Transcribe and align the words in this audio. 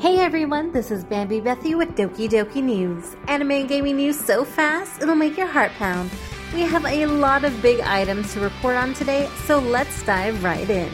Hey 0.00 0.18
everyone, 0.18 0.72
this 0.72 0.90
is 0.90 1.04
Bambi 1.04 1.42
Bethy 1.42 1.76
with 1.76 1.90
Doki 1.90 2.26
Doki 2.26 2.62
News. 2.62 3.14
Anime 3.28 3.50
and 3.50 3.68
gaming 3.68 3.96
news 3.96 4.18
so 4.18 4.42
fast 4.42 5.02
it'll 5.02 5.14
make 5.14 5.36
your 5.36 5.46
heart 5.46 5.72
pound. 5.72 6.10
We 6.54 6.62
have 6.62 6.86
a 6.86 7.04
lot 7.04 7.44
of 7.44 7.60
big 7.60 7.80
items 7.80 8.32
to 8.32 8.40
report 8.40 8.76
on 8.76 8.94
today, 8.94 9.28
so 9.44 9.58
let's 9.58 10.02
dive 10.04 10.42
right 10.42 10.68
in. 10.70 10.90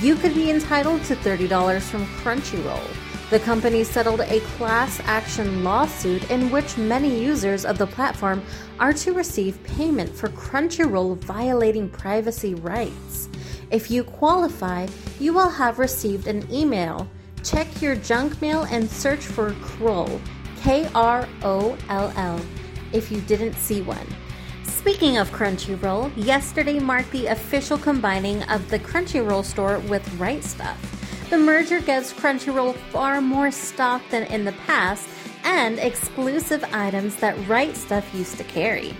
You 0.00 0.14
could 0.14 0.34
be 0.34 0.48
entitled 0.48 1.02
to 1.04 1.16
$30 1.16 1.80
from 1.82 2.06
Crunchyroll. 2.06 2.86
The 3.30 3.40
company 3.40 3.82
settled 3.82 4.20
a 4.20 4.38
class 4.56 5.00
action 5.04 5.64
lawsuit 5.64 6.30
in 6.30 6.52
which 6.52 6.78
many 6.78 7.20
users 7.20 7.64
of 7.64 7.78
the 7.78 7.86
platform 7.88 8.44
are 8.78 8.92
to 8.92 9.12
receive 9.12 9.62
payment 9.64 10.14
for 10.14 10.28
Crunchyroll 10.28 11.16
violating 11.16 11.88
privacy 11.88 12.54
rights. 12.54 13.28
If 13.72 13.90
you 13.90 14.04
qualify, 14.04 14.86
you 15.18 15.32
will 15.32 15.48
have 15.48 15.80
received 15.80 16.28
an 16.28 16.46
email. 16.52 17.08
Check 17.46 17.80
your 17.80 17.94
junk 17.94 18.42
mail 18.42 18.64
and 18.72 18.90
search 18.90 19.24
for 19.24 19.52
Kroll, 19.62 20.20
K 20.62 20.90
R 20.96 21.28
O 21.44 21.78
L 21.88 22.12
L, 22.16 22.40
if 22.92 23.12
you 23.12 23.20
didn't 23.20 23.54
see 23.54 23.82
one. 23.82 24.06
Speaking 24.64 25.16
of 25.18 25.30
Crunchyroll, 25.30 26.10
yesterday 26.16 26.80
marked 26.80 27.12
the 27.12 27.26
official 27.26 27.78
combining 27.78 28.42
of 28.44 28.68
the 28.68 28.80
Crunchyroll 28.80 29.44
store 29.44 29.78
with 29.88 30.12
Right 30.14 30.40
Stuf. 30.40 30.76
The 31.30 31.38
merger 31.38 31.80
gives 31.80 32.12
Crunchyroll 32.12 32.74
far 32.90 33.20
more 33.20 33.52
stock 33.52 34.02
than 34.10 34.24
in 34.24 34.44
the 34.44 34.54
past 34.66 35.08
and 35.44 35.78
exclusive 35.78 36.64
items 36.72 37.14
that 37.16 37.38
Right 37.48 37.74
Stuf 37.74 38.12
used 38.12 38.38
to 38.38 38.44
carry. 38.44 38.96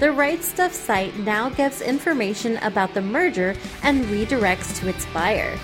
The 0.00 0.12
Right 0.12 0.40
Stuf 0.40 0.72
site 0.72 1.16
now 1.20 1.48
gives 1.48 1.80
information 1.80 2.58
about 2.58 2.92
the 2.92 3.00
merger 3.00 3.56
and 3.82 4.04
redirects 4.04 4.78
to 4.80 4.88
its 4.88 5.06
buyer. 5.14 5.58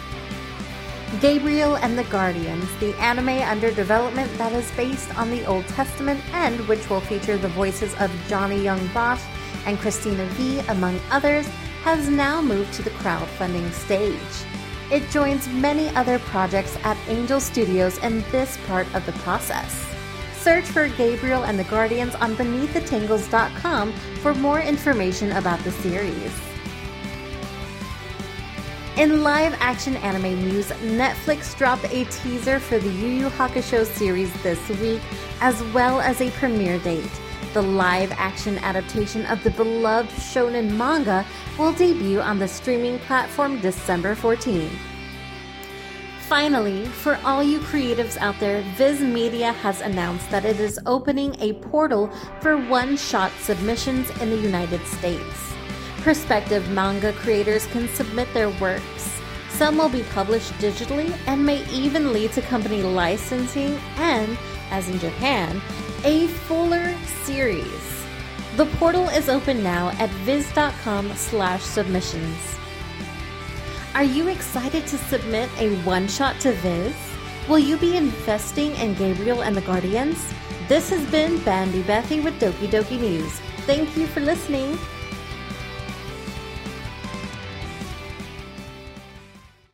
Gabriel 1.20 1.76
and 1.76 1.98
the 1.98 2.04
Guardians, 2.04 2.66
the 2.80 2.94
anime 2.98 3.28
under 3.28 3.70
development 3.70 4.32
that 4.38 4.52
is 4.52 4.70
based 4.72 5.14
on 5.18 5.30
the 5.30 5.44
Old 5.44 5.66
Testament 5.68 6.20
and 6.32 6.58
which 6.66 6.88
will 6.88 7.02
feature 7.02 7.36
the 7.36 7.48
voices 7.48 7.94
of 8.00 8.10
Johnny 8.28 8.64
Yong 8.64 8.84
Bosch 8.94 9.22
and 9.66 9.78
Christina 9.78 10.24
Vee, 10.30 10.60
among 10.68 10.98
others, 11.10 11.46
has 11.82 12.08
now 12.08 12.40
moved 12.40 12.72
to 12.74 12.82
the 12.82 12.90
crowdfunding 12.90 13.70
stage. 13.72 14.16
It 14.90 15.08
joins 15.10 15.48
many 15.48 15.90
other 15.90 16.18
projects 16.18 16.78
at 16.82 16.96
Angel 17.08 17.40
Studios 17.40 17.98
in 17.98 18.24
this 18.32 18.58
part 18.66 18.92
of 18.94 19.04
the 19.04 19.12
process. 19.12 19.86
Search 20.38 20.64
for 20.64 20.88
Gabriel 20.88 21.44
and 21.44 21.58
the 21.58 21.64
Guardians 21.64 22.14
on 22.16 22.34
BeneathTheTangles.com 22.36 23.92
for 24.22 24.34
more 24.34 24.60
information 24.60 25.32
about 25.32 25.60
the 25.60 25.72
series. 25.72 26.32
In 28.98 29.22
live 29.22 29.56
action 29.58 29.96
anime 29.96 30.44
news, 30.44 30.66
Netflix 30.82 31.56
dropped 31.56 31.84
a 31.90 32.04
teaser 32.04 32.60
for 32.60 32.78
the 32.78 32.90
Yu 32.90 33.06
Yu 33.06 33.28
Hakusho 33.30 33.86
series 33.86 34.30
this 34.42 34.68
week, 34.80 35.00
as 35.40 35.62
well 35.72 36.02
as 36.02 36.20
a 36.20 36.30
premiere 36.32 36.78
date. 36.80 37.10
The 37.54 37.62
live 37.62 38.12
action 38.12 38.58
adaptation 38.58 39.24
of 39.26 39.42
the 39.44 39.50
beloved 39.52 40.10
shonen 40.10 40.76
manga 40.76 41.24
will 41.58 41.72
debut 41.72 42.20
on 42.20 42.38
the 42.38 42.46
streaming 42.46 42.98
platform 42.98 43.60
December 43.60 44.14
14. 44.14 44.70
Finally, 46.28 46.84
for 46.84 47.18
all 47.24 47.42
you 47.42 47.60
creatives 47.60 48.18
out 48.18 48.38
there, 48.40 48.60
Viz 48.76 49.00
Media 49.00 49.52
has 49.52 49.80
announced 49.80 50.30
that 50.30 50.44
it 50.44 50.60
is 50.60 50.78
opening 50.84 51.34
a 51.40 51.54
portal 51.54 52.08
for 52.42 52.58
one 52.58 52.98
shot 52.98 53.32
submissions 53.40 54.10
in 54.20 54.28
the 54.28 54.36
United 54.36 54.84
States. 54.86 55.51
Prospective 56.02 56.68
manga 56.70 57.12
creators 57.12 57.64
can 57.66 57.86
submit 57.88 58.26
their 58.34 58.50
works. 58.50 59.20
Some 59.50 59.78
will 59.78 59.88
be 59.88 60.02
published 60.14 60.52
digitally 60.54 61.16
and 61.28 61.46
may 61.46 61.64
even 61.70 62.12
lead 62.12 62.32
to 62.32 62.42
company 62.42 62.82
licensing 62.82 63.78
and, 63.98 64.36
as 64.70 64.88
in 64.88 64.98
Japan, 64.98 65.62
a 66.02 66.26
fuller 66.26 66.92
series. 67.22 68.04
The 68.56 68.66
portal 68.80 69.08
is 69.10 69.28
open 69.28 69.62
now 69.62 69.90
at 70.00 70.10
viz.com 70.26 71.14
slash 71.14 71.62
submissions. 71.62 72.58
Are 73.94 74.02
you 74.02 74.26
excited 74.26 74.84
to 74.88 74.98
submit 74.98 75.48
a 75.58 75.76
one-shot 75.82 76.40
to 76.40 76.50
Viz? 76.52 76.96
Will 77.48 77.60
you 77.60 77.76
be 77.76 77.96
investing 77.96 78.74
in 78.74 78.94
Gabriel 78.94 79.42
and 79.42 79.56
the 79.56 79.60
Guardians? 79.60 80.34
This 80.66 80.90
has 80.90 81.08
been 81.12 81.38
Bambi 81.44 81.82
Bethy 81.82 82.24
with 82.24 82.40
Doki 82.40 82.66
Doki 82.66 82.98
News. 82.98 83.38
Thank 83.66 83.96
you 83.96 84.08
for 84.08 84.18
listening. 84.18 84.76